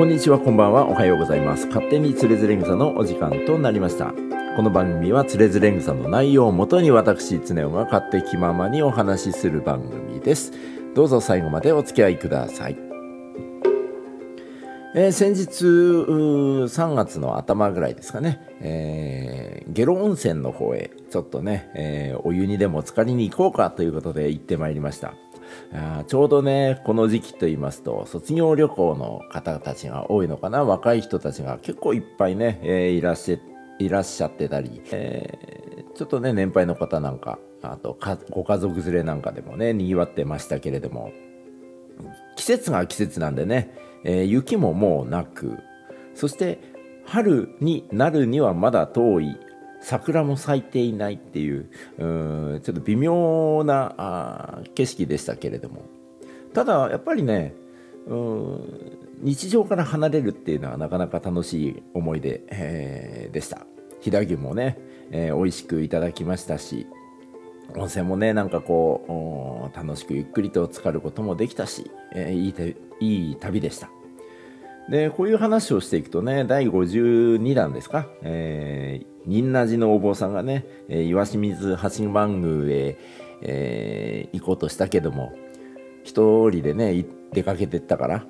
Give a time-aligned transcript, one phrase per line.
[0.00, 0.86] こんにちはこんばんは。
[0.86, 1.66] おはようございます。
[1.66, 4.14] 勝手につれづれ草のお時間となりました。
[4.56, 10.52] この番組はつれづれ草の内容をもとに私常雄が勝手気ままにお話しする番組です。
[10.94, 12.78] どうぞ最後までお付き合いください。
[14.94, 25.12] えー、先日3月の頭ぐらいですかね、えー、下呂温泉の方へちょっとね、えー、お湯にでも浸かりに行こうかということで行ってまいりました。
[25.72, 30.64] あちょうどねこの時期と言いますと卒業旅行の方たちが多いのかな。
[30.64, 33.36] 若い人たちが結構いっぱいね、えー、いらっしゃ
[33.78, 37.98] いらっしゃってたり、えー、ちょっとね年配の方なんかあと
[38.30, 41.12] ご家族連れなんかでもねにぎわってましたけれども
[42.36, 45.58] 季節が季節なんでねえー、雪ももうなく
[46.14, 46.58] そして
[47.04, 49.36] 春になるにはまだ遠い
[49.80, 55.82] 桜も咲いていないっていううちょっと微妙なあ景色でしたけれども。
[56.52, 57.54] ただやっぱりね
[58.06, 63.66] うん日常から離れるっていうのはなかなか楽しい思い出、えー、でした。
[64.00, 64.78] 飛騨牛もね、
[65.10, 66.86] えー、美味しくいただきましたし
[67.76, 73.90] 温泉もねなんかこう楽しくゆっくりと浸かることもできたし、えー、いいいい旅でした。
[74.88, 82.98] でこういう話をしていくとね第52弾ですか、えー、仁和寺のお坊さんがね、えー、岩清水八幡宮へ、
[83.42, 85.32] えー、行こうとしたけども
[86.04, 88.24] 一人でね出かけてったから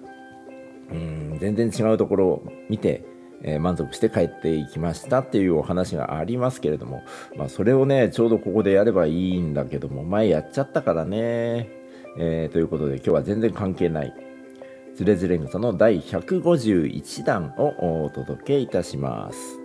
[0.92, 3.04] うん全然違うところを見て
[3.42, 7.02] えー、満足して帰っていきましたっていうお話がありますけれども、
[7.36, 11.70] まあ、それをねちょうどここでやればいいんだけども前やっちゃったからね、
[12.18, 14.12] えー、ということで今日は全然関係ない
[14.94, 19.59] ズレズレ草の第151弾をお届けいたします。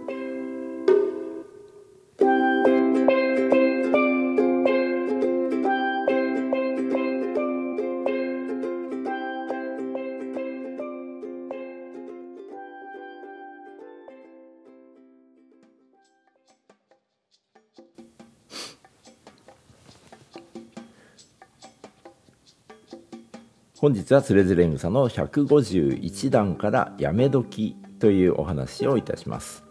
[23.86, 29.64] 本日はつれづれ草の151段からやめ時というお話をいたします。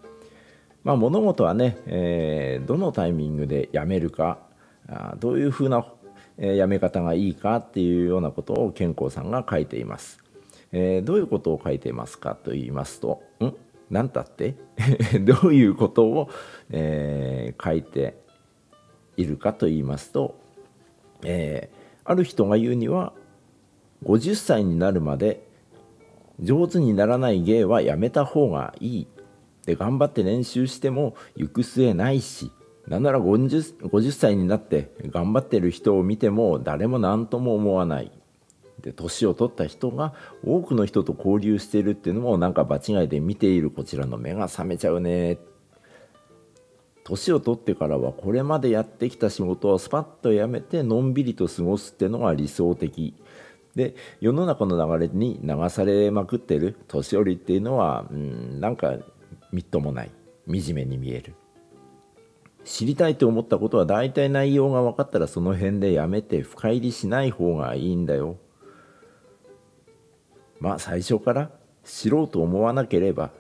[0.85, 4.39] まあ、物事はね、えー、どのタイミングでやめるか
[4.89, 5.85] あどういうふうな、
[6.39, 10.21] えー、やめ方がいいかっていうようなことを健康さんが書いています。
[10.71, 13.53] えー、どういうことを書いていますかと言いますと「ん？
[13.91, 14.55] 何たって？
[15.27, 16.31] どういうことを、
[16.71, 18.15] えー、書いて
[19.17, 20.37] いるかと言いますと、
[21.25, 23.13] えー、ある人が言うには
[24.05, 25.47] 50歳になるまで
[26.41, 29.07] 上手にならない芸はやめた方がいい。
[29.67, 32.53] で頑張って練習しても行く末ないし
[32.87, 38.13] なんなら 50, 50歳になって頑張ってる人を見ても誰も何とも思わない。
[38.81, 40.13] で年を取った人が
[40.45, 45.39] 多くの人と交流してるっていうのもなんか場違いで見ているこちらの目が覚めちゃうね。
[47.05, 53.15] 年を取ってからはこれまでやってきた仕事をスパッとやめてのんびりと過ごすっていうのが理想的。
[53.75, 58.97] で世の中の流れに流されまくってる年寄りっていうのは、うん、なんか
[59.53, 60.11] みっともない。
[60.47, 61.35] 惨めに見える。
[62.65, 68.39] 知りたいと思ったことは大体内容が分かったらその辺でやめて深入りしない方がいいんだよ。
[70.61, 71.51] まあ最初から
[71.85, 73.31] 知ろうと思わなければ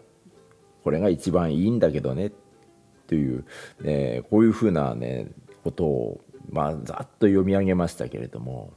[0.82, 2.32] これが一番いいんだけどね。
[3.06, 3.44] という、
[3.80, 5.30] ね、こういうふうなね
[5.62, 8.72] ことをまあざっと読み上げましたけれども。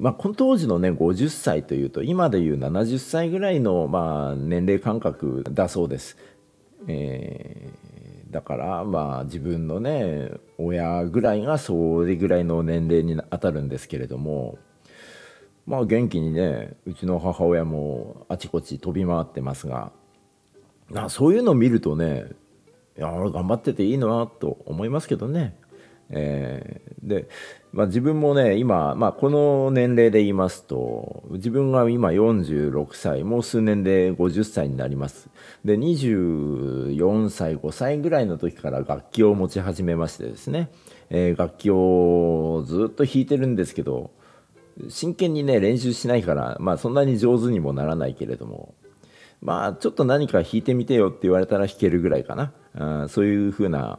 [0.00, 6.16] まあ、この当時のね50歳というと今でいう70歳ぐらいの、まあ、年齢感覚だそうです。
[6.88, 14.58] えー、だからまあ自分のね親ぐらいがそれぐらいの年齢に当たるんですけれども
[15.66, 19.92] まあ元気にねうちの母親もあちこち飛び回ってますが
[20.94, 22.24] あそういうのを見るとね
[22.96, 25.59] いや頑張ってていいなと思いますけどね。
[26.12, 27.28] えー、で、
[27.72, 35.30] まあ、自分もね今、まあ、この年齢で言いますと自分が今46歳もう数年で50歳になります。
[35.64, 40.70] で24歳5歳ぐらいの時から楽器を持ち始めましてですね、
[41.10, 44.10] えー、楽器をずっと弾いてるんですけど
[44.88, 48.74] 真剣にね練習しないから、まあ、そんなに上手にもならないけれども
[49.42, 52.52] まあちょっと何か弾いてみてよって言われたら弾けるぐらいかな。
[52.74, 53.98] あそういうふうな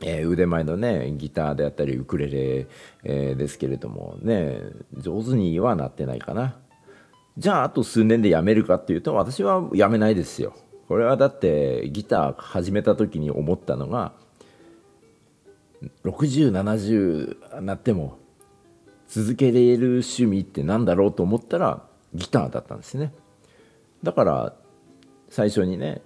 [0.00, 2.66] えー、腕前のねギターであったりウクレレ、
[3.04, 4.60] えー、ですけれどもね
[4.96, 6.56] 上手にはなってないかな。
[7.36, 10.54] じゃああと数年でやめるかっていうと私はやめないですよ。
[10.88, 14.12] これはだってギター始めた時に思ったのが
[16.04, 18.18] 6070なっても
[19.06, 21.82] 続けれる趣味って何だろうと思ったら
[22.14, 23.12] ギターだったんですね。
[24.02, 24.54] だから
[25.28, 26.02] 最初にね、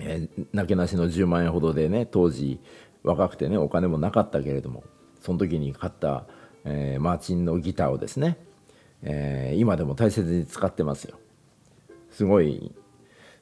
[0.00, 2.60] えー、なけなしの10万円ほどでね当時
[3.02, 4.84] 若くてねお金もなかったけれども
[5.20, 6.26] その時に買った、
[6.64, 8.38] えー、マーチンのギターをですね、
[9.02, 11.18] えー、今でも大切に使ってますよ。
[12.10, 12.74] すごい。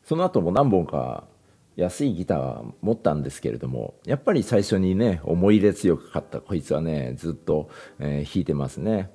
[0.04, 1.24] その後も何本か
[1.76, 7.68] 安いギター持ったんですけれどもやっぱり最初にね思い入れ強く買ったこいつはねずっと、
[7.98, 9.10] えー、弾いてますね。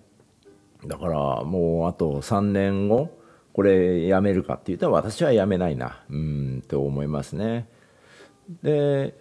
[0.85, 3.17] だからもうあと3年後
[3.53, 7.67] これやめるかって言ったら私はやめないなうんと思いますね。
[8.63, 9.15] で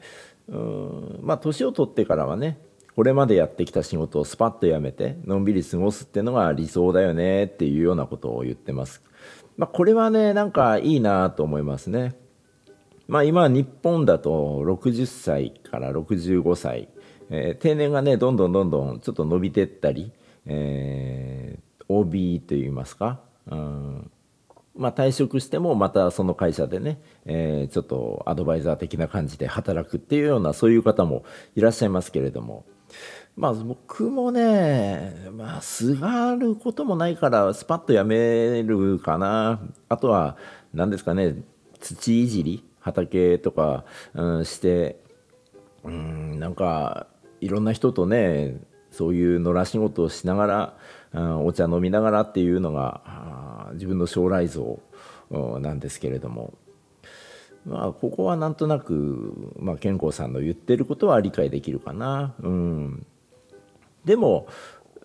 [0.51, 2.59] うんまあ年を取ってからはね
[2.97, 9.03] これまでやってきた仕事をスパッとやめてのんびり過ごすっていうのが理想だよねっていうようなことを言ってます。
[9.57, 12.17] まあ、これはねなんかいいなと思いますね。
[13.07, 16.89] まあ、今日本だと60歳から65歳、
[17.29, 20.13] えー、定年がねどんどんどんどんちょっと伸びてったり、
[20.47, 23.21] えー、OB といいますか、
[23.51, 24.11] うん
[24.81, 31.23] まあ、退職してもまたその会社でね、えー、ちょっとアドバイザー的な感じで働くっていうようなそういう方も
[31.55, 32.65] いらっしゃいますけれども。
[33.37, 39.61] まあ僕もねまあすがることもないからスパッとやめるかな。
[39.91, 40.39] あとは
[40.73, 41.37] 何ですかね
[41.79, 43.85] 土いじり畑とか、
[44.15, 44.99] うん、して
[45.85, 47.07] うんなんか
[47.43, 48.57] いろんな人とね
[48.91, 50.77] そういう野良仕事をしながら、
[51.13, 54.81] うん、お茶飲みながらっていうのが自分の将来像
[55.31, 56.55] なんですけれども
[57.67, 62.35] まあここはなんとなく、まあ、健康さんの言ってることは理解できるかな。
[62.41, 63.07] うん、
[64.05, 64.47] でも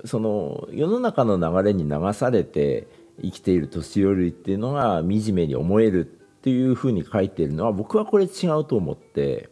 [0.05, 2.87] その世の中の流れに流されて
[3.21, 6.09] 生きている年寄りっていうのが惨めに思えるっ
[6.45, 9.49] ていうふうに書いてるのは僕はこれ違うと思って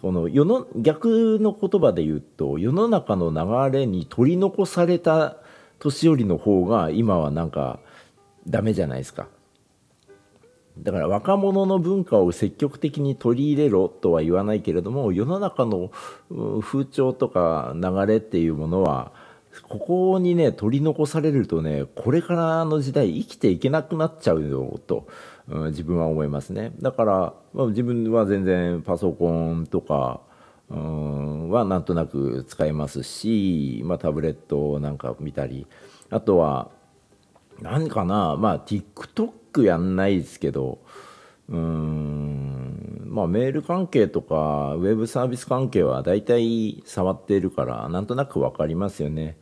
[0.00, 3.30] この世の逆の言葉で言うと世の中の
[3.70, 5.36] 流れに取り残された
[5.78, 7.80] 年寄りの方が今はなんか
[8.46, 9.28] ダメじゃないですか。
[10.78, 15.90] だから若者の文化を積極的に取り入れろとは言わないけれども世の中の
[16.60, 19.12] 風潮とか流れっていうものは
[19.62, 25.08] ここにね取り残されるとねこれからの時代生きていけなくなっちゃうよと、
[25.48, 26.72] うん、自分は思いますね。
[26.80, 30.20] だから、まあ、自分は全然パソコンとか
[30.70, 35.66] うんはなんとなく使えますし、まあ、タブレットなんか見たり
[36.10, 36.70] あとは
[37.60, 40.78] 何かなまあ TikTok やんないですけど
[41.48, 42.27] うん
[43.08, 49.36] まあメール関係とかウェブサービス関係は大体触っているからなんとなく分かりますよね。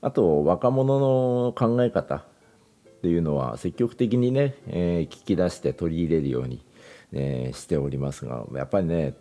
[0.00, 2.24] あと若者の考え方っ
[3.02, 6.64] ていうのは積極的にね、えー、聞き出して取り入れるように、
[7.12, 9.14] え、しておりますがやっぱりね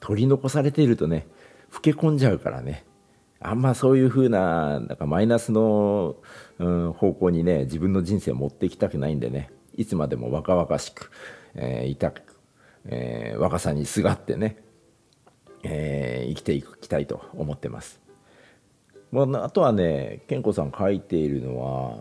[0.00, 1.26] 取り残されているとね
[1.72, 2.84] 老け込んじゃうからね
[3.40, 6.16] あんまそういう風ななんかマイナスの、
[6.58, 11.10] うん、方向にね自分の人生を持っていきたくないんでねいつまでも若々しく、
[11.54, 12.22] えー、いたく、
[12.86, 14.62] えー、若さにすがってね、
[15.62, 18.00] えー、生きていきたいと思ってます。
[19.10, 21.98] まあ、あとはね健子さん書いているのは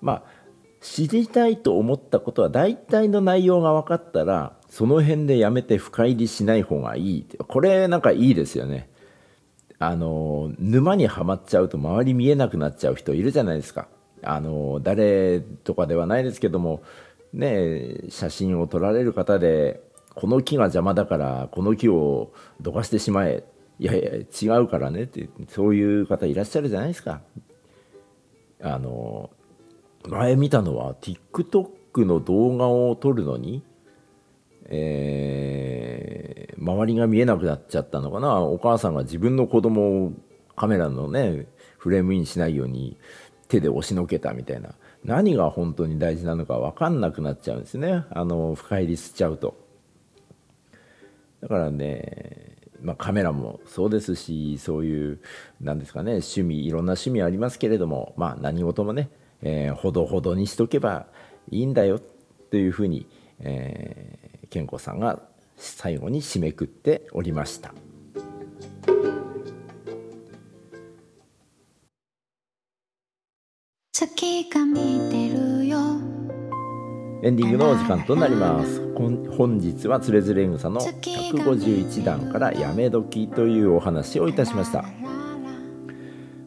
[0.00, 0.22] まあ
[0.80, 8.88] 知りたいと思ったことは大体の内容が分かったらその辺でやめて深入りしない方がいいこれなんかいいですよね。
[9.80, 13.88] あの沼にはまっちゃうと周り見えなくなっちゃう人いるじゃないですか。
[14.22, 16.82] あの誰とかではないですけども
[17.32, 19.87] ね写真を撮られる方で
[20.18, 23.44] この木が邪魔だからこの木をどかしてしまえ。
[23.78, 25.04] いやいや違うからね。
[25.04, 27.20] ってそういう方いらっしゃるじゃないですか。
[28.60, 29.30] あの
[30.08, 33.62] 前見たのは TikTok の動画を撮るのに
[34.64, 38.40] えー、周りが見えなくなっちゃったのかな。
[38.40, 40.12] お母さんが自分の子供を
[40.56, 41.46] カメラのね
[41.78, 42.98] フレームインしないように
[43.46, 44.74] 手で押しのけたみたいな。
[45.04, 48.04] 何が本当に大事なのか分かんなくなっちゃうんですね。
[48.10, 49.67] あの深入りしちゃうと。
[51.40, 55.20] だからねまあ、カメラもそうですしそういう
[55.60, 59.10] なんですかね趣味いろんな趣味ありますけれどもまあ何事もね、
[59.42, 61.06] えー、ほどほどにしとけば
[61.50, 62.00] いいんだよ
[62.50, 63.06] というふうに、
[63.40, 65.20] え健吾さんが
[65.56, 67.74] 最後に締めくっておりました。
[73.92, 75.47] 月が見てる
[77.20, 78.80] エンディングのお時間となります。
[78.94, 84.84] 本日はつれづれ草の151段からやめ時というお話をいたしました。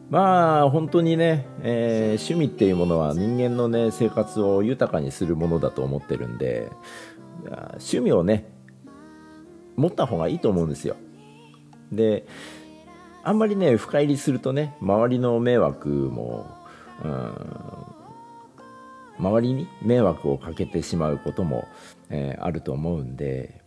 [0.08, 6.70] まあ本当にね、えー、趣味っていうものは人間のね生活を豊かにするものだと思ってるんで
[7.44, 8.50] 趣味をね
[9.76, 10.96] 持った方がいいと思うんですよ。
[11.90, 12.26] で
[13.22, 16.46] あんまりね深入りするとね周りの迷惑も、
[17.04, 17.32] うん、
[19.22, 21.68] 周りに迷惑をかけてしまうことも、
[22.10, 23.62] えー、あると思うんで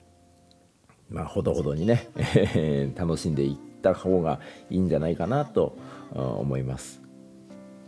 [1.09, 2.09] まあほどほどにね
[2.95, 5.77] 楽しんでいった方がいいんじゃないかなと
[6.13, 7.01] 思います。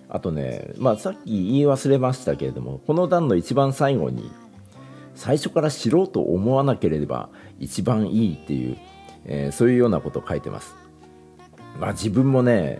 [0.10, 4.32] あとねまあさっき言い忘れましたけれどもこの段の一番最後に
[5.16, 8.78] 最初から知ろうと思わなければ一番いいっていう、
[9.26, 10.74] えー、そういうようなことを書いてます。
[11.80, 12.80] まあ自分もね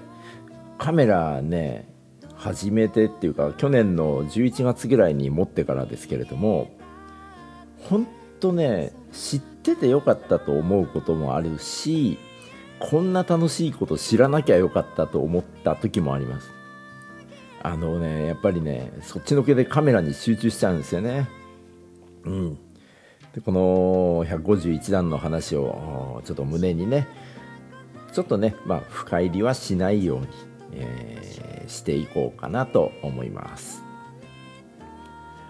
[0.78, 1.90] カメラね
[2.38, 6.70] 始めてっていうか去年の11月ぐらいに持ってからですけれども
[7.90, 8.08] 本
[8.40, 12.20] 当ね知っててよかったと思うこともあるし
[12.80, 16.52] こんな楽しいこと知らなきゃよかったと思った時もあります。
[17.64, 21.28] あのねやっぱりねそっちのけでカメラに集中しちゃうんですよね。
[22.24, 22.58] うん。
[23.34, 27.08] でこの151段の話をちょっと胸にね
[28.14, 30.28] ちょっとねまあ深入りはしないように、
[30.74, 31.17] えー、
[31.68, 33.84] していこうかなと思います。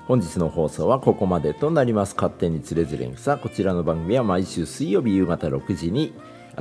[0.07, 2.15] 本日の放送はここまでとなります。
[2.15, 6.13] 勝手につれづれ草こちらの番組は毎週水曜日夕方6時に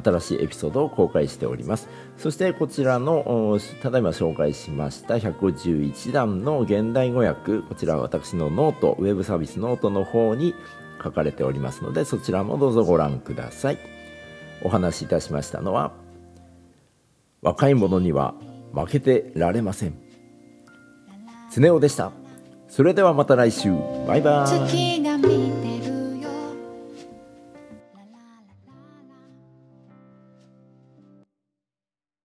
[0.03, 1.89] 新しいエピソードを公開しております。
[2.19, 10.55] そしてこちらのただいま紹介しました151段の現代語訳こちらは私のノートウェブサービスノートの方に
[11.03, 13.79] 書かれておりますのでそちらもどうぞご覧ください。
[14.63, 15.93] お話しいたしましたのは
[17.43, 18.35] 若い者には
[18.73, 19.95] 負けてられません。
[21.55, 22.13] 常雄でした。
[22.69, 23.71] それではまた来週。
[24.07, 25.06] バイバイ。